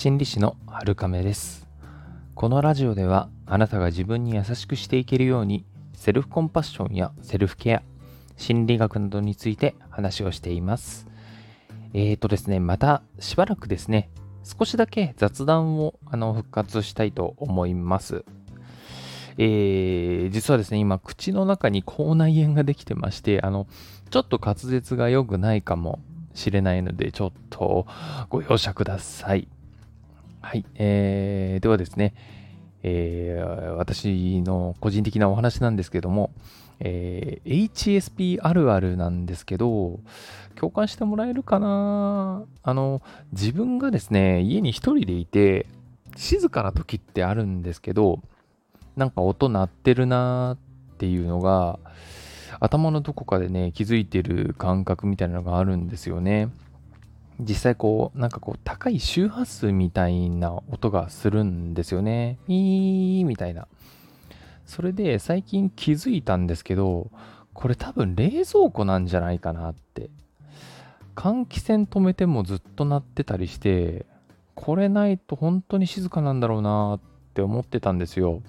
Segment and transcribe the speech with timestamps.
[0.00, 1.68] 心理師の春亀です。
[2.34, 7.82] このラジオではあなたが自分に優しくしていけるようにセルフコンパッションやセルフケア
[8.38, 11.06] 心理学などについて話をしています。
[11.92, 14.08] えーとですねまたしばらくですね
[14.42, 18.24] 少しだけ雑談をあの復活したいと思います。
[19.36, 23.66] えー、実はですね、今、口の中に口内炎ができてまして、あの、
[24.08, 25.98] ちょっと滑舌が良くないかも
[26.34, 27.86] しれないので、ちょっと
[28.30, 29.46] ご容赦ください。
[30.40, 30.64] はい。
[30.74, 32.14] えー、ではですね、
[32.82, 36.30] えー、私の個人的なお話なんですけども、
[36.80, 40.00] えー、HSP あるあるなんですけど、
[40.54, 42.44] 共感してもらえるかな？
[42.62, 45.66] あの、自分がですね、家に一人でいて、
[46.16, 48.20] 静かな時ってあるんですけど、
[48.96, 50.56] なんか音鳴ってるな
[50.94, 51.78] っていうのが、
[52.60, 56.48] 頭のどこかでね、気づいてる感覚みたいなのがあるんですよね。
[57.40, 62.38] 実際こう、なんかこう、高い周波数みたいな音がするんですよね。
[62.46, 63.66] ミーみたいな。
[64.66, 67.10] それで最近気づいたんですけど、
[67.52, 70.10] これ多分冷蔵庫なんじゃないかなって。
[71.16, 74.06] 換気扇止めてもずっと鳴ってたりして、
[74.54, 77.00] これないと本当に静かなんだろうなっ
[77.34, 78.42] て思ってたんですよ。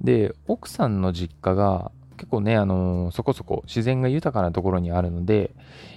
[0.00, 5.52] で、奥さんの実家が結構ね、あのー、そこそこ自然が豊かなところにあるので、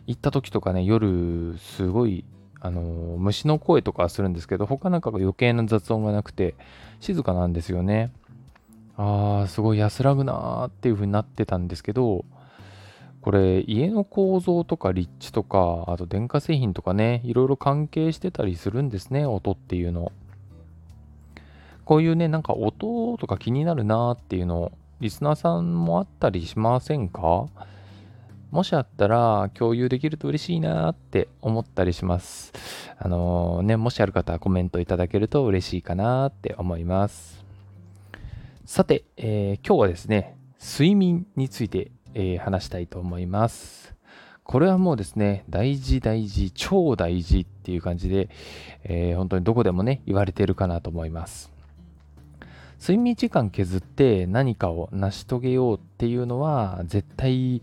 [0.05, 2.23] 行った時とかね、夜、すごい、
[2.59, 6.53] あのー、虫の声とかするんですけど、他なんかが余計な雑音がなくて、
[6.99, 8.11] 静かなんですよね。
[8.97, 12.23] あー、すごい安らぐなーっていう風になってたんですけど、
[13.21, 20.11] これ、家の構造とか立地とか、あと電化製品とかね、いろいろ関係してたりするんですね、音っていうの。
[21.83, 27.47] こういうね、なんか音とか気になるなーっていうのをリスナーさんもあったりしませんか？
[28.51, 32.53] もしあったら共有できると嬉しいなって思ったりします。
[32.99, 37.43] あのー、ね、もしある方はコメントいただけると嬉しいかなって思います。
[38.65, 43.95] さて、えー、今日はですね、睡眠について、えー、話したいと思います。
[44.43, 48.29] これはもうですね、大事大事、超大事っていう感じで、
[48.83, 51.51] え本当にどこでもね、言われてるかなと思います。
[52.81, 57.61] 睡眠時間削って何かを成し遂げようっていうのは絶対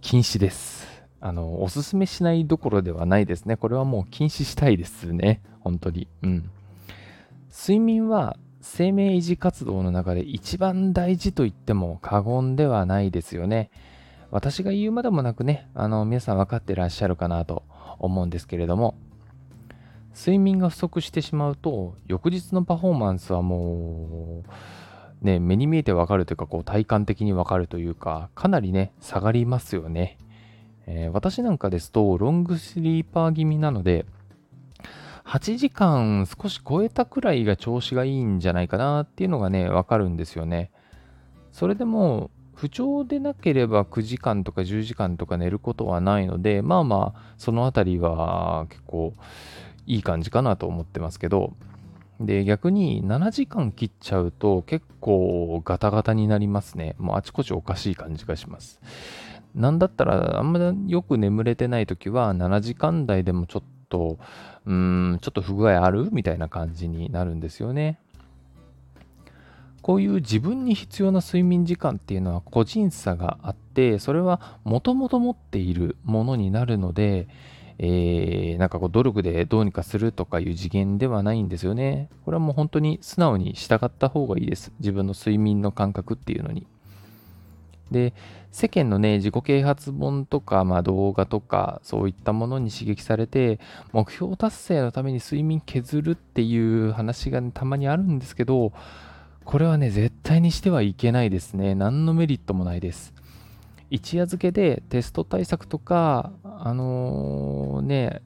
[0.00, 0.84] 禁止です。
[1.20, 3.56] あの、おすすめしないどころではないですね。
[3.56, 5.42] これはもう禁止したいですね。
[5.60, 6.08] 本当に。
[6.24, 6.50] うん。
[7.52, 13.70] 睡眠は生命維持活動の中で一番大事と言っても過言ではないですよね。
[14.32, 17.62] 私が言うまでもなくね、あの、皆さん分かってらっしゃるかなと
[18.00, 18.96] 思うんですけれども、
[20.18, 24.42] 睡眠が不足してしまうと、翌日のパフォーマンスはも
[25.22, 30.18] う、ね、目に見えてわかるというか、こう体感的にわかるというか、かなりね、下がりますよね。
[30.88, 34.06] えー、私なんかですと、ロングスリーパー気味なので、
[35.24, 40.72] 8時間少し超えたくらいが調子がいいんじゃないかなっていうのがね、わかるんですよね。
[41.52, 49.14] それでも、不調でなければ9時間とか10時間とか寝ることはないので、まあまあ、そのあたりは結構
[49.88, 51.54] いい感じかなと思ってますけど、
[52.20, 56.94] で、逆に7時間切っちゃうと結構ガタガタになりますね。
[56.98, 58.80] もうあちこちおかしい感じがします。
[59.54, 64.18] なんだったらあんまよく眠れてない時は7時間台でもちょっと、
[64.66, 67.98] うーん、ちょっと不具合あるみたいな感じになるんですよね。
[69.80, 77.28] こういう自分に必要な睡眠時間っていうのは個人差があって、それはもともと持っているものになるので、
[77.78, 82.08] えー、なんかこう努力でどうにかするとかいう次元ではないんですよね。
[82.24, 84.72] これはもう本当に素直に従った方がいいです。
[84.80, 86.66] 自分の睡眠の感覚っていうのに。
[87.90, 88.12] で、
[88.50, 93.60] 世間のね、自己啓発本とか、まあ、動画とか、そういったものに刺激されて、
[93.92, 98.72] 目標達成のために睡眠削るっていう話が、ね、たまにあるんですけど、
[99.44, 101.74] これはね、絶対にしてはいけないですね。
[101.74, 103.14] 何のメリットもないです。
[103.90, 108.22] 一夜漬けでテスト対策とか、あのー、ね、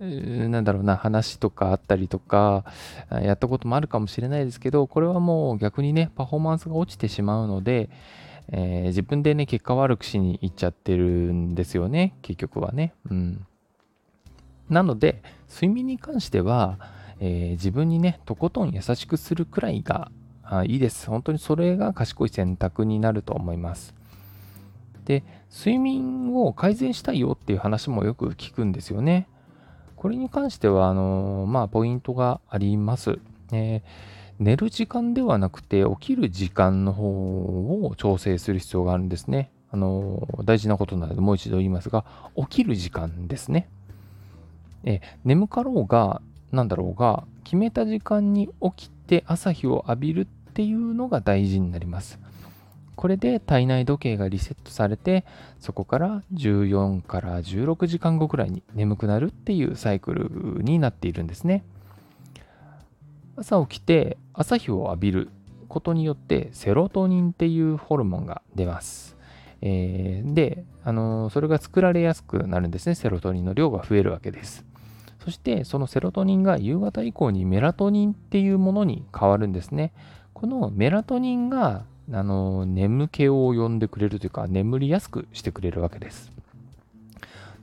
[0.48, 2.64] なんだろうな、話とかあったりとか、
[3.10, 7.90] やったこともあるかもしれないですけど、これはもう逆にね、パフォーマンスが落ちてしまうので、
[8.48, 12.92] えー、自分でね、結果悪くしに行っちゃってるんですよね、結局はね。
[13.08, 13.46] うん。
[14.68, 16.78] なので、睡眠に関しては、
[17.20, 20.10] えー、自分にね、とことん優しくするくらいが
[20.42, 21.06] あいいです。
[21.06, 23.94] 本当にそれが賢い選択になると思います。
[25.04, 29.28] で、睡眠を改善したいよっていう話もよく聞くんですよね。
[29.96, 33.18] これに関しては、あのまあ、ポイントがあります。
[33.52, 33.82] えー、
[34.38, 37.04] 寝る時間ではなくて、起きる時間の方
[37.86, 39.50] を調整する必要があるんですね。
[39.70, 42.04] あの大事なことなので、もう一度言いますが、
[42.36, 43.68] 起きる時間ですね。
[44.84, 46.20] え、眠かろうが、
[46.50, 52.18] なんだろうが、決めた時間に起きて朝日を浴びるっていうのが大事になります。
[53.02, 55.24] これで体内時計がリセットされて
[55.58, 61.64] そこから14から16時間後くらいに眠くなるっていうサイクルになっているんですね。
[63.36, 65.30] 朝起きて朝日を浴びる
[65.66, 69.16] ことによってセロトニンっていうホルモンが出ます。
[69.62, 72.94] えー、で、あの、それが作られやすくなるんですね。
[72.94, 74.64] セロトニンの量が増えるわけです。
[75.24, 79.92] そしてそのセロトニンが夕方以降にメラトニンっていうものに変わるんですね。
[80.34, 86.32] このメラトニンがあの眠気を呼んでくれるというか眠りやすくしてくれるわけです。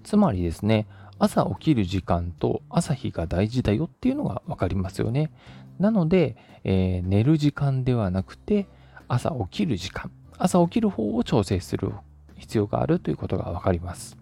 [0.04, 0.88] つまりですね、
[1.20, 5.32] 朝起きる時間と朝日が大事だよっていうのが分かりますよね。
[5.80, 8.68] なので、えー、寝る時間ではなくて
[9.08, 11.92] 朝起きる時間、朝起きる方を調整する
[12.38, 14.18] 必要があるということが分かります。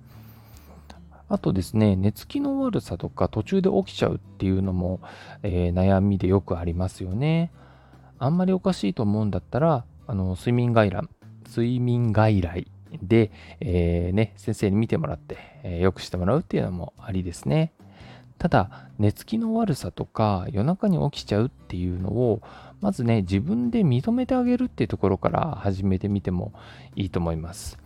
[1.29, 5.01] あとですね、寝つきの悪さとか途中で起きちゃうっていうのも、
[5.43, 7.51] えー、悩みでよくありますよね。
[8.17, 11.07] あんまりおかしいと思うんだったら、あの睡眠外来、
[11.47, 12.67] 睡眠外来
[13.01, 17.73] で、えー、ね、先生に見てもらって、えー、よくしてもらうっていうのもありですね。
[18.37, 22.41] ただ、寝つきの悪さとか夜中に起きちゃうっていうのを、
[22.81, 26.53] まずね、自分で認めてあげるっていうところから始めてみても
[26.95, 27.77] いいと思います。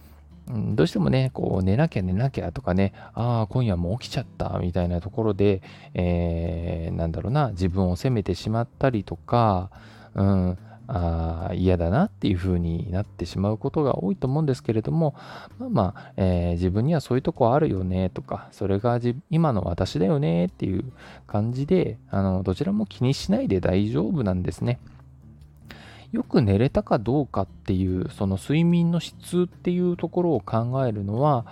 [0.48, 5.62] うん、どうしてもね、こう寝なきゃ寝なきゃとかね、ああ、今夜も起きちゃったみたいなところで、
[5.94, 9.70] えー、なんだろうな、自分を責めてしまったりとか、
[10.14, 10.58] うん、
[10.94, 15.16] あ嫌だなっていう風になってしまうことが多いと思うんですけれども、
[15.58, 19.00] まあまあ、えー、自分にはそういうとこあるよねとか、それが
[19.30, 20.84] 今の私だよねっていう
[21.28, 24.80] 感じで、あのどちらも気にしないで大丈夫なんですね。
[26.12, 31.46] よく寝れたかどうかっていう、その睡眠の質っていうところを考えるのは、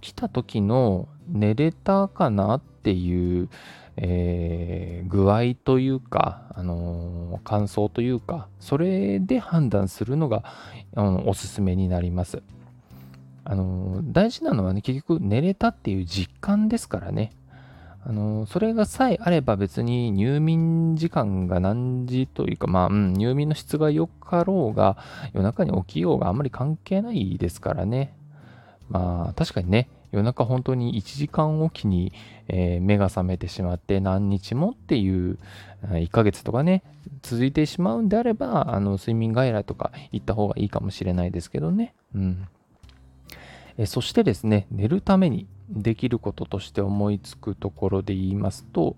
[0.00, 3.50] 起きた時の寝れたかなっていう、
[4.00, 10.44] えー、具合というか、あのー、感想というか、それで判断するのが、
[10.94, 12.42] うん、おすすめになります。
[13.44, 17.32] あのー、大事なのはね、結局寝れたっていう実感ですからね。
[18.06, 24.96] あのそれがさえあれば別に入眠時間が何時というか、まあ、うん、入眠の質が良かろうが、
[25.34, 28.14] 夜中に起きようがあんまり関係ないですからね。
[28.88, 32.12] まあ、確かにね、夜中本当に1時間おきに、
[32.48, 35.38] えー、目が覚めてしまって何日もっていう
[35.82, 36.82] 1ヶ月とかね
[37.22, 42.48] 続いてしまうんであればあの睡眠外来とか行った方がいいかもしれないですけどね、うん。
[43.76, 48.96] えそしてですね寝るためにできることとして思いつくところで言いますと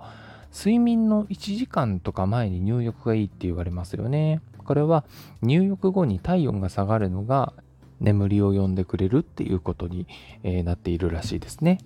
[0.53, 4.41] 睡眠の1時間とか前に入浴がいいって言われますよね。
[4.65, 5.05] これは
[5.43, 7.53] 入浴後に体温が下がるのが
[8.00, 10.06] 眠りを呼んでくれるっていうことに、
[10.43, 11.79] えなっているらしいですね。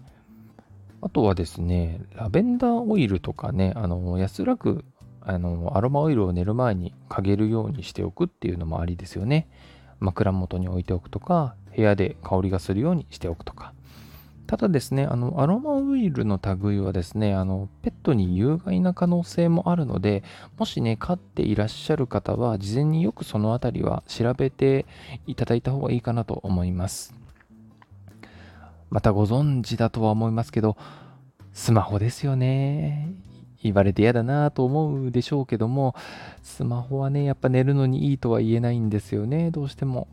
[1.02, 4.84] あとはですね、ラベンダーオイルとかね、あの安らく
[5.20, 9.48] あのアロマオイルを寝る前にかけるようにしておくっていうのもありですよね。
[10.00, 13.74] 枕元に置いておくとか、部屋で香りがするようにしておくとか。
[14.56, 20.22] ただですね、あの、アロマオイルの類はですね、あの、ペットに有害な可能性もあるので、
[20.56, 24.86] もしね、飼っていらっしゃる方は、事前によくそのあたりは調べて
[25.26, 27.16] いただいた方がいいかなと思います。
[28.90, 30.76] またご存知だとは思いますけど、
[31.52, 33.12] スマホですよね。
[33.60, 35.96] 言われて嫌だなと思うでしょうけども、
[36.44, 40.06] スマホはね、やっぱ寝るのにいいとは言えないんですよね、どうしても。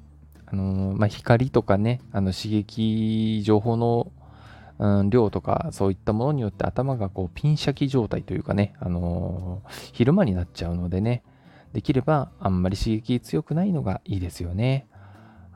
[0.47, 4.11] あのまあ、光とかね、あの刺激情報の
[4.81, 11.21] うん、量とかそういったものによって頭がこうピンシャキ状態というかね、あのー、昼間になっちゃうのでね、
[11.71, 14.87] できればあんまり刺激強くないのがいいですよね。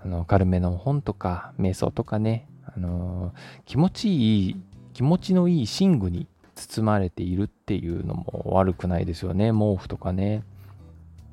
[0.03, 4.61] あの軽めの本とか瞑想とかね、あのー、気持ちいい、
[4.93, 9.51] 気持ちのいい寝具に包まれているっていうのも悪くないですよね。
[9.51, 10.43] 毛布とかね。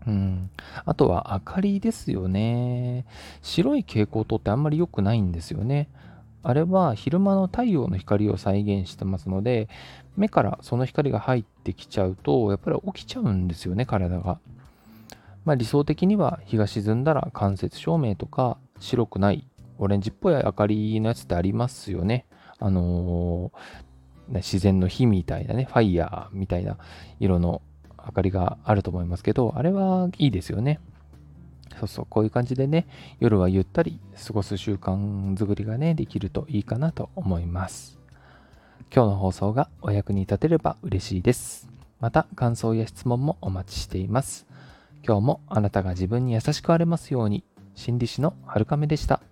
[0.06, 0.50] うん、
[0.86, 3.04] あとは明かりですよね。
[3.42, 5.90] 白い蛍光灯ってあんまり良くないんですよね。
[6.42, 9.68] あれは昼間の太陽の光を再現してますので、
[10.16, 14.38] 目からその光が入ってきちゃうと、やっぱり起きちゃうんですよね、体が。
[15.44, 19.46] まあ、理想的には日が沈んだら間接照明とか白くない
[19.78, 22.26] オレンジっぽい明かりのやつってありますよね。
[22.58, 26.76] あのー、自然の火みたいなね、ファイヤーみたいな
[27.18, 27.62] 色の
[28.04, 30.80] 明かりがあると思いますけど、あれはいいですよね。
[31.78, 32.86] そうそう、こういう感じでね、
[33.20, 37.98] 夜はゆったり過ごす習慣づくりがね、できるといいかなと思います。
[38.94, 41.68] 今日の放送がお役に立てれば嬉しいです。
[42.00, 44.46] また、感想や質問もお待ちしています。
[45.06, 49.22] 今日もあなたが自分に優しくあれますように、心理師のはるかめでした。